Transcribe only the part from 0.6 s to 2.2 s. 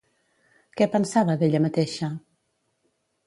Què pensava d'ella mateixa?